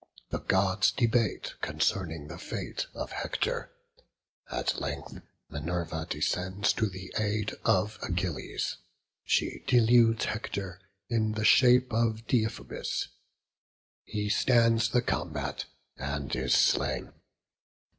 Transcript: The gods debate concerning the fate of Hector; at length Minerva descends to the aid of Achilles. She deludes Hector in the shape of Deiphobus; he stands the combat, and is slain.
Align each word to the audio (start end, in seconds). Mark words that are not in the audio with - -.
The 0.31 0.39
gods 0.39 0.91
debate 0.91 1.53
concerning 1.61 2.27
the 2.27 2.39
fate 2.39 2.87
of 2.95 3.11
Hector; 3.11 3.71
at 4.49 4.81
length 4.81 5.21
Minerva 5.47 6.07
descends 6.09 6.73
to 6.73 6.89
the 6.89 7.13
aid 7.19 7.53
of 7.65 7.99
Achilles. 8.01 8.77
She 9.25 9.59
deludes 9.67 10.25
Hector 10.25 10.79
in 11.07 11.33
the 11.33 11.45
shape 11.45 11.93
of 11.93 12.25
Deiphobus; 12.25 13.09
he 14.03 14.27
stands 14.27 14.89
the 14.89 15.03
combat, 15.03 15.65
and 15.97 16.35
is 16.35 16.55
slain. 16.55 17.13